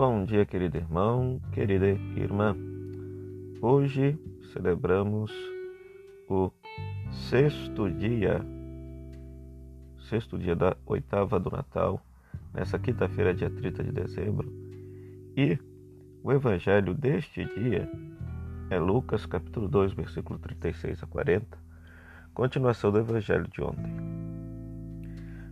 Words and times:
Bom 0.00 0.24
dia, 0.24 0.46
querido 0.46 0.78
irmão, 0.78 1.38
querida 1.52 1.88
irmã. 2.16 2.56
Hoje 3.60 4.18
celebramos 4.50 5.30
o 6.26 6.50
sexto 7.28 7.90
dia, 7.90 8.40
sexto 10.08 10.38
dia 10.38 10.56
da 10.56 10.74
oitava 10.86 11.38
do 11.38 11.50
Natal, 11.50 12.00
nessa 12.54 12.78
quinta-feira, 12.78 13.34
dia 13.34 13.50
30 13.50 13.84
de 13.84 13.92
dezembro. 13.92 14.50
E 15.36 15.58
o 16.22 16.32
evangelho 16.32 16.94
deste 16.94 17.44
dia 17.44 17.86
é 18.70 18.78
Lucas, 18.78 19.26
capítulo 19.26 19.68
2, 19.68 19.92
versículo 19.92 20.38
36 20.38 21.02
a 21.02 21.06
40, 21.06 21.58
continuação 22.32 22.90
do 22.90 23.00
evangelho 23.00 23.46
de 23.48 23.60
ontem. 23.60 23.94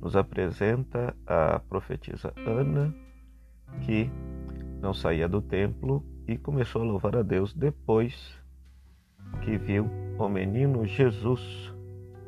Nos 0.00 0.16
apresenta 0.16 1.14
a 1.26 1.58
profetisa 1.58 2.32
Ana, 2.46 2.90
que 3.82 4.10
não 4.80 4.94
saía 4.94 5.28
do 5.28 5.42
templo 5.42 6.04
e 6.26 6.36
começou 6.36 6.82
a 6.82 6.84
louvar 6.84 7.16
a 7.16 7.22
Deus 7.22 7.52
depois 7.52 8.34
que 9.42 9.56
viu 9.58 9.88
o 10.18 10.28
menino 10.28 10.86
Jesus 10.86 11.72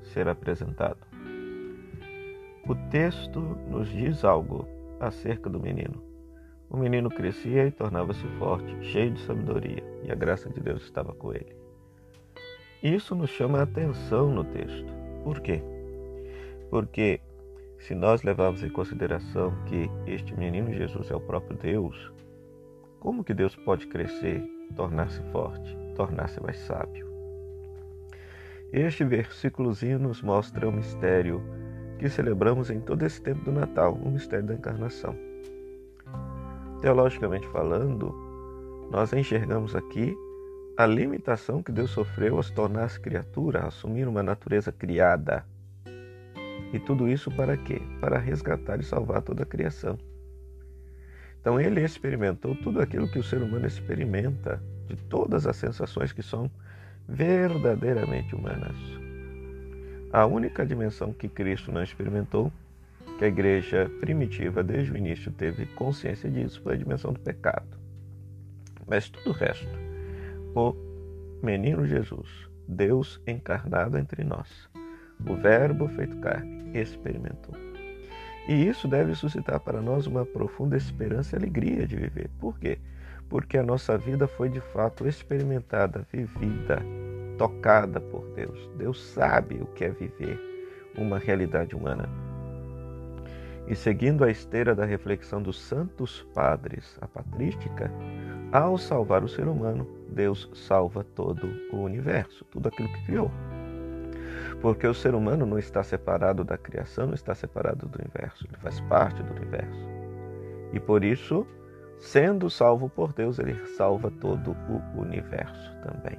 ser 0.02 0.28
apresentado. 0.28 0.98
O 2.66 2.74
texto 2.90 3.40
nos 3.68 3.88
diz 3.88 4.24
algo 4.24 4.68
acerca 5.00 5.50
do 5.50 5.58
menino. 5.58 6.02
O 6.70 6.76
menino 6.76 7.10
crescia 7.10 7.66
e 7.66 7.70
tornava-se 7.70 8.26
forte, 8.38 8.76
cheio 8.84 9.10
de 9.10 9.20
sabedoria, 9.22 9.82
e 10.02 10.10
a 10.10 10.14
graça 10.14 10.48
de 10.48 10.60
Deus 10.60 10.82
estava 10.82 11.12
com 11.12 11.32
ele. 11.32 11.54
Isso 12.82 13.14
nos 13.14 13.30
chama 13.30 13.58
a 13.58 13.62
atenção 13.62 14.32
no 14.32 14.44
texto. 14.44 14.92
Por 15.22 15.40
quê? 15.40 15.62
Porque 16.70 17.20
se 17.78 17.94
nós 17.94 18.22
levarmos 18.22 18.62
em 18.62 18.70
consideração 18.70 19.52
que 19.66 19.90
este 20.06 20.34
menino 20.34 20.72
Jesus 20.72 21.10
é 21.10 21.14
o 21.14 21.20
próprio 21.20 21.56
Deus, 21.56 22.12
como 23.02 23.24
que 23.24 23.34
Deus 23.34 23.56
pode 23.56 23.88
crescer, 23.88 24.40
tornar-se 24.76 25.20
forte, 25.32 25.76
tornar-se 25.96 26.40
mais 26.40 26.56
sábio? 26.56 27.04
Este 28.72 29.04
versículozinho 29.04 29.98
nos 29.98 30.22
mostra 30.22 30.68
o 30.68 30.72
mistério 30.72 31.42
que 31.98 32.08
celebramos 32.08 32.70
em 32.70 32.78
todo 32.78 33.02
esse 33.04 33.20
tempo 33.20 33.44
do 33.44 33.50
Natal, 33.50 33.94
o 33.94 34.08
mistério 34.08 34.46
da 34.46 34.54
encarnação. 34.54 35.16
Teologicamente 36.80 37.48
falando, 37.48 38.14
nós 38.88 39.12
enxergamos 39.12 39.74
aqui 39.74 40.16
a 40.78 40.86
limitação 40.86 41.60
que 41.60 41.72
Deus 41.72 41.90
sofreu 41.90 42.36
ao 42.36 42.42
se 42.44 42.54
tornar-se 42.54 43.00
criatura, 43.00 43.66
assumir 43.66 44.06
uma 44.06 44.22
natureza 44.22 44.70
criada. 44.70 45.44
E 46.72 46.78
tudo 46.78 47.08
isso 47.08 47.32
para 47.32 47.56
quê? 47.56 47.82
Para 48.00 48.20
resgatar 48.20 48.78
e 48.78 48.84
salvar 48.84 49.22
toda 49.22 49.42
a 49.42 49.46
criação. 49.46 49.98
Então 51.42 51.60
ele 51.60 51.84
experimentou 51.84 52.54
tudo 52.54 52.80
aquilo 52.80 53.10
que 53.10 53.18
o 53.18 53.22
ser 53.22 53.42
humano 53.42 53.66
experimenta, 53.66 54.62
de 54.86 54.94
todas 54.94 55.44
as 55.44 55.56
sensações 55.56 56.12
que 56.12 56.22
são 56.22 56.48
verdadeiramente 57.08 58.34
humanas. 58.36 58.76
A 60.12 60.24
única 60.24 60.64
dimensão 60.64 61.12
que 61.12 61.28
Cristo 61.28 61.72
não 61.72 61.82
experimentou, 61.82 62.52
que 63.18 63.24
a 63.24 63.28
igreja 63.28 63.90
primitiva 64.00 64.62
desde 64.62 64.92
o 64.92 64.96
início 64.96 65.32
teve 65.32 65.66
consciência 65.66 66.30
disso, 66.30 66.60
foi 66.62 66.74
a 66.74 66.78
dimensão 66.78 67.12
do 67.12 67.18
pecado. 67.18 67.76
Mas 68.86 69.08
tudo 69.08 69.30
o 69.30 69.32
resto, 69.32 69.66
o 70.54 70.74
menino 71.42 71.84
Jesus, 71.84 72.28
Deus 72.68 73.20
encarnado 73.26 73.98
entre 73.98 74.22
nós, 74.22 74.68
o 75.26 75.34
Verbo 75.34 75.88
feito 75.88 76.16
carne, 76.18 76.78
experimentou. 76.78 77.71
E 78.48 78.66
isso 78.66 78.88
deve 78.88 79.14
suscitar 79.14 79.60
para 79.60 79.80
nós 79.80 80.06
uma 80.06 80.26
profunda 80.26 80.76
esperança 80.76 81.36
e 81.36 81.38
alegria 81.38 81.86
de 81.86 81.96
viver. 81.96 82.30
Por 82.40 82.58
quê? 82.58 82.78
Porque 83.28 83.56
a 83.56 83.62
nossa 83.62 83.96
vida 83.96 84.26
foi 84.26 84.48
de 84.48 84.60
fato 84.60 85.06
experimentada, 85.06 86.06
vivida, 86.12 86.82
tocada 87.38 88.00
por 88.00 88.26
Deus. 88.34 88.68
Deus 88.76 89.02
sabe 89.02 89.56
o 89.60 89.66
que 89.66 89.84
é 89.84 89.90
viver 89.90 90.38
uma 90.96 91.18
realidade 91.18 91.74
humana. 91.74 92.08
E 93.66 93.76
seguindo 93.76 94.24
a 94.24 94.30
esteira 94.30 94.74
da 94.74 94.84
reflexão 94.84 95.40
dos 95.40 95.58
santos 95.58 96.26
padres, 96.34 96.98
a 97.00 97.06
patrística, 97.06 97.90
ao 98.50 98.76
salvar 98.76 99.22
o 99.22 99.28
ser 99.28 99.46
humano, 99.46 99.86
Deus 100.08 100.50
salva 100.52 101.04
todo 101.04 101.48
o 101.72 101.76
universo, 101.76 102.44
tudo 102.46 102.68
aquilo 102.68 102.88
que 102.88 103.04
criou. 103.06 103.30
Porque 104.62 104.86
o 104.86 104.94
ser 104.94 105.12
humano 105.14 105.44
não 105.44 105.58
está 105.58 105.82
separado 105.82 106.44
da 106.44 106.56
criação, 106.56 107.08
não 107.08 107.14
está 107.14 107.34
separado 107.34 107.88
do 107.88 107.98
universo, 107.98 108.46
ele 108.46 108.56
faz 108.58 108.80
parte 108.82 109.20
do 109.20 109.34
universo. 109.34 109.80
E 110.72 110.78
por 110.78 111.02
isso, 111.02 111.44
sendo 111.98 112.48
salvo 112.48 112.88
por 112.88 113.12
Deus, 113.12 113.40
ele 113.40 113.54
salva 113.76 114.08
todo 114.08 114.56
o 114.96 115.00
universo 115.00 115.76
também. 115.82 116.16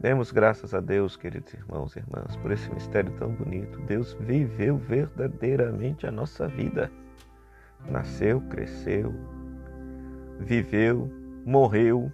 Demos 0.00 0.32
graças 0.32 0.74
a 0.74 0.80
Deus, 0.80 1.16
queridos 1.16 1.54
irmãos 1.54 1.94
e 1.94 2.00
irmãs, 2.00 2.36
por 2.36 2.50
esse 2.50 2.68
mistério 2.74 3.12
tão 3.12 3.30
bonito. 3.30 3.80
Deus 3.82 4.12
viveu 4.20 4.76
verdadeiramente 4.76 6.06
a 6.06 6.10
nossa 6.10 6.48
vida. 6.48 6.90
Nasceu, 7.88 8.40
cresceu, 8.42 9.14
viveu, 10.40 11.08
morreu, 11.46 12.12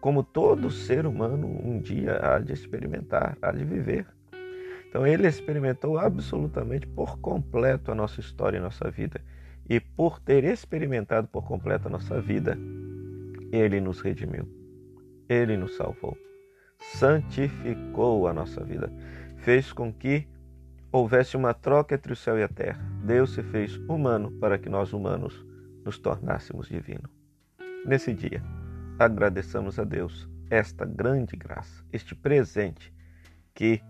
como 0.00 0.22
todo 0.22 0.70
ser 0.70 1.06
humano 1.06 1.46
um 1.46 1.80
dia 1.80 2.18
há 2.22 2.38
de 2.38 2.52
experimentar, 2.52 3.36
há 3.40 3.50
de 3.52 3.64
viver. 3.64 4.06
Então 4.88 5.06
ele 5.06 5.26
experimentou 5.26 5.98
absolutamente 5.98 6.86
por 6.86 7.18
completo 7.18 7.90
a 7.90 7.94
nossa 7.94 8.20
história 8.20 8.58
e 8.58 8.60
nossa 8.60 8.90
vida. 8.90 9.20
E 9.68 9.80
por 9.80 10.20
ter 10.20 10.44
experimentado 10.44 11.26
por 11.28 11.44
completo 11.46 11.88
a 11.88 11.90
nossa 11.90 12.20
vida, 12.20 12.56
ele 13.50 13.80
nos 13.80 14.00
redimiu. 14.00 14.48
Ele 15.28 15.56
nos 15.56 15.76
salvou. 15.76 16.16
Santificou 16.78 18.28
a 18.28 18.32
nossa 18.32 18.62
vida. 18.62 18.92
Fez 19.38 19.72
com 19.72 19.92
que 19.92 20.26
houvesse 20.92 21.36
uma 21.36 21.52
troca 21.52 21.94
entre 21.94 22.12
o 22.12 22.16
céu 22.16 22.38
e 22.38 22.42
a 22.42 22.48
terra. 22.48 22.80
Deus 23.04 23.34
se 23.34 23.42
fez 23.42 23.76
humano 23.88 24.30
para 24.38 24.56
que 24.56 24.68
nós 24.68 24.92
humanos 24.92 25.44
nos 25.84 25.98
tornássemos 25.98 26.68
divino. 26.68 27.08
Nesse 27.84 28.12
dia, 28.12 28.42
agradeçamos 28.98 29.78
a 29.78 29.84
Deus 29.84 30.28
esta 30.50 30.84
grande 30.84 31.36
graça, 31.36 31.84
este 31.92 32.14
presente 32.14 32.92
que, 33.54 33.80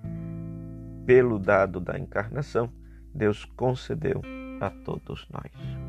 pelo 1.05 1.39
dado 1.39 1.81
da 1.81 1.99
encarnação, 1.99 2.73
Deus 3.15 3.45
concedeu 3.45 4.23
a 4.61 4.71
todos 4.71 5.29
nós. 5.31 5.86